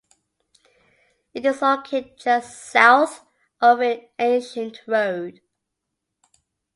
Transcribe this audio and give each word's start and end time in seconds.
It 1.35 1.45
is 1.45 1.61
located 1.61 2.17
just 2.17 2.59
south 2.71 3.23
of 3.61 3.81
an 3.81 4.07
ancient 4.17 4.81
road. 4.87 5.41